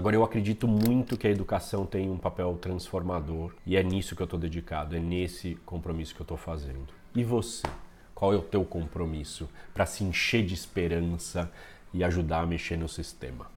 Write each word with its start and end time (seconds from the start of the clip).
Agora 0.00 0.16
eu 0.16 0.24
acredito 0.24 0.66
muito 0.66 1.14
que 1.14 1.26
a 1.26 1.30
educação 1.30 1.84
tem 1.84 2.08
um 2.08 2.16
papel 2.16 2.56
transformador 2.56 3.52
e 3.66 3.76
é 3.76 3.82
nisso 3.82 4.16
que 4.16 4.22
eu 4.22 4.24
estou 4.24 4.40
dedicado, 4.40 4.96
é 4.96 4.98
nesse 4.98 5.56
compromisso 5.66 6.14
que 6.14 6.22
eu 6.22 6.24
estou 6.24 6.38
fazendo. 6.38 6.86
E 7.14 7.22
você? 7.22 7.68
Qual 8.14 8.32
é 8.32 8.36
o 8.36 8.40
teu 8.40 8.64
compromisso 8.64 9.46
para 9.74 9.84
se 9.84 10.02
encher 10.02 10.42
de 10.42 10.54
esperança 10.54 11.52
e 11.92 12.02
ajudar 12.02 12.40
a 12.40 12.46
mexer 12.46 12.78
no 12.78 12.88
sistema? 12.88 13.50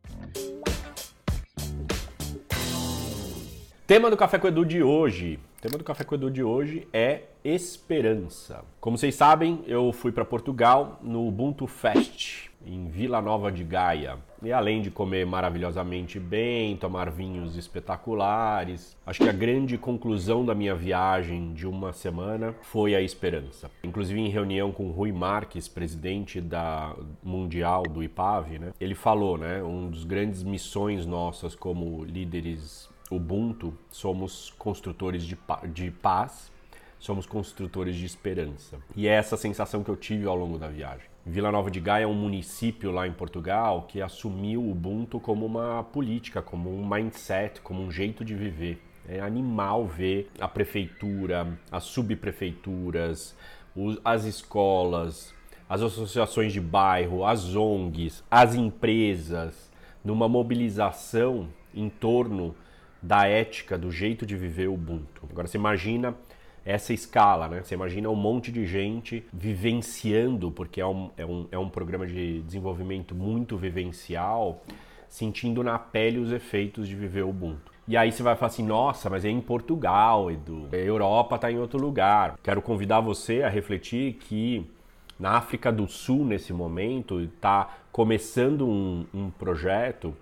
Tema 3.85 4.09
do 4.09 4.15
Café 4.15 4.39
com 4.39 4.47
Edu 4.47 4.65
de 4.65 4.81
hoje. 4.81 5.37
Tema 5.61 5.77
do 5.77 5.83
Café 5.83 6.05
com 6.05 6.15
Edu 6.15 6.31
de 6.31 6.41
hoje 6.41 6.87
é 6.93 7.23
esperança. 7.43 8.63
Como 8.79 8.97
vocês 8.97 9.13
sabem, 9.13 9.59
eu 9.67 9.91
fui 9.91 10.09
para 10.09 10.23
Portugal 10.23 11.01
no 11.03 11.27
Ubuntu 11.27 11.67
Fest 11.67 12.47
em 12.65 12.87
Vila 12.87 13.21
Nova 13.21 13.51
de 13.51 13.61
Gaia. 13.61 14.17
E 14.41 14.53
além 14.53 14.81
de 14.81 14.89
comer 14.89 15.25
maravilhosamente 15.25 16.17
bem, 16.17 16.77
tomar 16.77 17.11
vinhos 17.11 17.57
espetaculares, 17.57 18.95
acho 19.05 19.21
que 19.21 19.29
a 19.29 19.33
grande 19.33 19.77
conclusão 19.77 20.45
da 20.45 20.55
minha 20.55 20.73
viagem 20.73 21.53
de 21.53 21.67
uma 21.67 21.91
semana 21.91 22.55
foi 22.61 22.95
a 22.95 23.01
esperança. 23.01 23.69
Inclusive 23.83 24.17
em 24.17 24.29
reunião 24.29 24.71
com 24.71 24.91
Rui 24.91 25.11
Marques, 25.11 25.67
presidente 25.67 26.39
da 26.39 26.95
Mundial 27.21 27.83
do 27.83 28.01
IPAV, 28.01 28.59
né? 28.59 28.71
Ele 28.79 28.95
falou, 28.95 29.37
né, 29.37 29.61
um 29.61 29.89
dos 29.89 30.05
grandes 30.05 30.41
missões 30.41 31.05
nossas 31.05 31.53
como 31.53 32.05
líderes 32.05 32.93
Ubuntu, 33.15 33.73
somos 33.89 34.53
construtores 34.57 35.23
de, 35.23 35.37
de 35.71 35.91
paz, 35.91 36.51
somos 36.99 37.25
construtores 37.25 37.95
de 37.95 38.05
esperança. 38.05 38.79
E 38.95 39.07
é 39.07 39.11
essa 39.11 39.35
sensação 39.35 39.83
que 39.83 39.89
eu 39.89 39.97
tive 39.97 40.25
ao 40.25 40.35
longo 40.35 40.57
da 40.57 40.67
viagem. 40.67 41.05
Vila 41.25 41.51
Nova 41.51 41.71
de 41.71 41.79
Gaia 41.79 42.03
é 42.03 42.07
um 42.07 42.13
município 42.13 42.91
lá 42.91 43.07
em 43.07 43.13
Portugal 43.13 43.85
que 43.87 44.01
assumiu 44.01 44.61
o 44.61 44.71
Ubuntu 44.71 45.19
como 45.19 45.45
uma 45.45 45.83
política, 45.83 46.41
como 46.41 46.69
um 46.69 46.87
mindset, 46.87 47.61
como 47.61 47.81
um 47.81 47.91
jeito 47.91 48.25
de 48.25 48.35
viver. 48.35 48.81
É 49.07 49.19
animal 49.19 49.85
ver 49.85 50.29
a 50.39 50.47
prefeitura, 50.47 51.57
as 51.71 51.83
subprefeituras, 51.83 53.35
as 54.03 54.23
escolas, 54.25 55.33
as 55.67 55.81
associações 55.81 56.53
de 56.53 56.61
bairro, 56.61 57.25
as 57.25 57.55
ONGs, 57.55 58.23
as 58.29 58.55
empresas, 58.55 59.71
numa 60.03 60.27
mobilização 60.27 61.47
em 61.73 61.89
torno 61.89 62.55
da 63.03 63.27
ética, 63.27 63.77
do 63.77 63.91
jeito 63.91 64.25
de 64.25 64.37
viver 64.37 64.69
o 64.69 64.75
Ubuntu. 64.75 65.27
Agora 65.29 65.45
você 65.45 65.57
imagina 65.57 66.15
essa 66.65 66.93
escala, 66.93 67.49
né? 67.49 67.61
Você 67.61 67.75
imagina 67.75 68.09
um 68.09 68.15
monte 68.15 68.49
de 68.49 68.65
gente 68.65 69.25
vivenciando, 69.33 70.49
porque 70.49 70.79
é 70.79 70.87
um, 70.87 71.11
é 71.17 71.25
um, 71.25 71.47
é 71.51 71.57
um 71.57 71.67
programa 71.67 72.07
de 72.07 72.41
desenvolvimento 72.41 73.13
muito 73.13 73.57
vivencial, 73.57 74.63
sentindo 75.09 75.61
na 75.61 75.77
pele 75.77 76.19
os 76.19 76.31
efeitos 76.31 76.87
de 76.87 76.95
viver 76.95 77.23
o 77.23 77.29
Ubuntu. 77.29 77.73
E 77.85 77.97
aí 77.97 78.09
você 78.13 78.23
vai 78.23 78.37
falar 78.37 78.47
assim, 78.47 78.65
nossa, 78.65 79.09
mas 79.09 79.25
é 79.25 79.29
em 79.29 79.41
Portugal, 79.41 80.31
Edu. 80.31 80.69
A 80.71 80.77
Europa 80.77 81.35
está 81.35 81.51
em 81.51 81.59
outro 81.59 81.77
lugar. 81.77 82.39
Quero 82.41 82.61
convidar 82.61 83.01
você 83.01 83.43
a 83.43 83.49
refletir 83.49 84.13
que 84.13 84.65
na 85.19 85.31
África 85.31 85.69
do 85.69 85.85
Sul, 85.85 86.23
nesse 86.23 86.53
momento, 86.53 87.19
está 87.19 87.77
começando 87.91 88.65
um, 88.65 89.05
um 89.13 89.29
projeto 89.29 90.15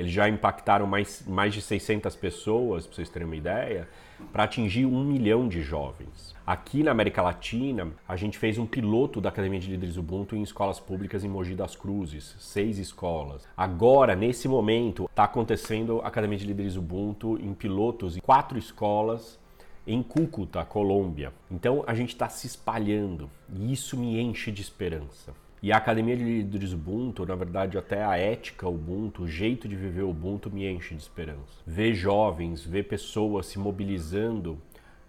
eles 0.00 0.12
já 0.12 0.26
impactaram 0.28 0.86
mais, 0.86 1.22
mais 1.26 1.52
de 1.52 1.60
600 1.60 2.16
pessoas, 2.16 2.86
para 2.86 2.96
vocês 2.96 3.10
terem 3.10 3.26
uma 3.26 3.36
ideia, 3.36 3.86
para 4.32 4.44
atingir 4.44 4.86
um 4.86 5.04
milhão 5.04 5.46
de 5.46 5.60
jovens. 5.60 6.34
Aqui 6.46 6.82
na 6.82 6.90
América 6.90 7.20
Latina, 7.20 7.88
a 8.08 8.16
gente 8.16 8.38
fez 8.38 8.56
um 8.56 8.64
piloto 8.64 9.20
da 9.20 9.28
Academia 9.28 9.60
de 9.60 9.70
Líderes 9.70 9.98
Ubuntu 9.98 10.34
em 10.34 10.42
escolas 10.42 10.80
públicas 10.80 11.22
em 11.22 11.28
Mogi 11.28 11.54
das 11.54 11.76
Cruzes, 11.76 12.34
seis 12.38 12.78
escolas. 12.78 13.46
Agora, 13.54 14.16
nesse 14.16 14.48
momento, 14.48 15.04
está 15.04 15.24
acontecendo 15.24 16.00
a 16.00 16.08
Academia 16.08 16.38
de 16.38 16.46
Líderes 16.46 16.76
Ubuntu 16.76 17.38
em 17.38 17.52
pilotos 17.52 18.16
em 18.16 18.20
quatro 18.20 18.58
escolas 18.58 19.38
em 19.86 20.02
Cúcuta, 20.02 20.64
Colômbia. 20.64 21.30
Então 21.50 21.84
a 21.86 21.94
gente 21.94 22.10
está 22.10 22.28
se 22.28 22.46
espalhando 22.46 23.28
e 23.54 23.70
isso 23.70 23.98
me 23.98 24.18
enche 24.18 24.50
de 24.50 24.62
esperança. 24.62 25.34
E 25.62 25.70
a 25.70 25.76
Academia 25.76 26.16
de 26.16 26.24
Líderes 26.24 26.72
Ubuntu, 26.72 27.26
na 27.26 27.34
verdade, 27.34 27.76
até 27.76 28.02
a 28.02 28.16
ética 28.16 28.66
Ubuntu, 28.66 29.24
o 29.24 29.28
jeito 29.28 29.68
de 29.68 29.76
viver 29.76 30.04
Ubuntu 30.04 30.50
me 30.50 30.66
enche 30.66 30.94
de 30.94 31.02
esperança. 31.02 31.60
Ver 31.66 31.92
jovens, 31.92 32.64
ver 32.64 32.84
pessoas 32.84 33.44
se 33.44 33.58
mobilizando 33.58 34.56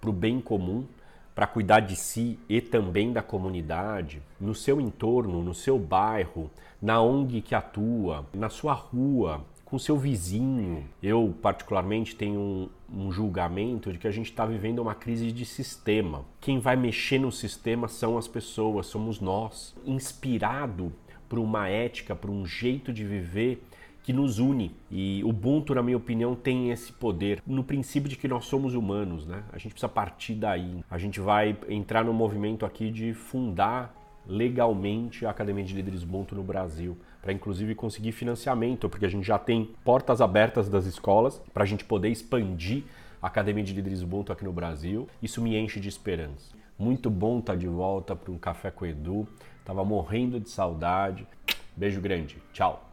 para 0.02 0.10
o 0.10 0.14
bem 0.14 0.42
comum, 0.42 0.86
para 1.34 1.48
cuidar 1.48 1.80
de 1.80 1.96
si 1.96 2.38
e 2.50 2.60
também 2.60 3.14
da 3.14 3.22
comunidade, 3.22 4.22
no 4.38 4.54
seu 4.54 4.82
entorno, 4.82 5.42
no 5.42 5.54
seu 5.54 5.80
bairro, 5.80 6.52
na 6.82 7.02
ONG 7.02 7.40
que 7.40 7.56
atua, 7.56 8.26
na 8.34 8.50
sua 8.50 8.74
rua, 8.74 9.46
com 9.72 9.80
seu 9.80 9.98
vizinho. 9.98 10.84
Eu, 11.02 11.34
particularmente, 11.42 12.14
tenho 12.14 12.38
um, 12.38 12.70
um 12.94 13.10
julgamento 13.10 13.90
de 13.90 13.98
que 13.98 14.06
a 14.06 14.12
gente 14.12 14.30
está 14.30 14.46
vivendo 14.46 14.80
uma 14.80 14.94
crise 14.94 15.32
de 15.32 15.46
sistema. 15.46 16.26
Quem 16.42 16.60
vai 16.60 16.76
mexer 16.76 17.20
no 17.20 17.32
sistema 17.32 17.88
são 17.88 18.18
as 18.18 18.28
pessoas, 18.28 18.88
somos 18.88 19.22
nós. 19.22 19.74
Inspirado 19.86 20.92
por 21.30 21.40
uma 21.40 21.70
ética, 21.70 22.14
por 22.14 22.30
um 22.30 22.46
jeito 22.46 22.92
de 22.92 23.06
viver 23.06 23.64
que 24.04 24.12
nos 24.12 24.40
une. 24.40 24.76
E 24.92 25.24
o 25.24 25.30
Ubuntu, 25.30 25.74
na 25.74 25.82
minha 25.82 25.96
opinião, 25.96 26.36
tem 26.36 26.70
esse 26.70 26.92
poder. 26.92 27.42
No 27.48 27.64
princípio 27.64 28.10
de 28.10 28.18
que 28.18 28.28
nós 28.28 28.44
somos 28.44 28.76
humanos, 28.76 29.26
né? 29.26 29.42
A 29.54 29.58
gente 29.58 29.72
precisa 29.72 29.88
partir 29.88 30.34
daí. 30.34 30.84
A 30.90 30.98
gente 30.98 31.22
vai 31.22 31.56
entrar 31.70 32.04
no 32.04 32.12
movimento 32.12 32.66
aqui 32.66 32.92
de 32.92 33.14
fundar 33.14 34.01
legalmente 34.26 35.26
a 35.26 35.30
Academia 35.30 35.64
de 35.64 35.74
Líderes 35.74 36.04
Ubuntu 36.04 36.36
no 36.36 36.44
Brasil, 36.44 36.98
para 37.22 37.34
inclusive 37.34 37.76
conseguir 37.76 38.12
financiamento, 38.12 38.90
porque 38.90 39.06
a 39.06 39.10
gente 39.10 39.26
já 39.26 39.38
tem 39.38 39.72
portas 39.84 40.22
abertas 40.22 40.70
das 40.70 40.86
escolas 40.86 41.42
para 41.54 41.64
a 41.64 41.66
gente 41.68 41.84
poder 41.84 42.10
expandir 42.10 42.84
a 43.22 43.28
Academia 43.28 43.64
de 43.64 43.74
Líderes 43.74 44.02
Ubuntu 44.02 44.32
aqui 44.32 44.44
no 44.44 44.54
Brasil. 44.54 45.08
Isso 45.22 45.42
me 45.42 45.56
enche 45.56 45.80
de 45.80 45.90
esperança. 45.90 46.56
Muito 46.78 47.10
bom 47.10 47.40
estar 47.40 47.54
tá 47.54 47.60
de 47.60 47.68
volta 47.68 48.16
para 48.16 48.32
um 48.32 48.38
café 48.38 48.72
com 48.72 48.86
o 48.86 48.88
Edu. 48.88 49.28
Tava 49.64 49.86
morrendo 49.86 50.40
de 50.40 50.50
saudade. 50.50 51.28
Beijo 51.76 52.02
grande. 52.02 52.38
Tchau. 52.52 52.90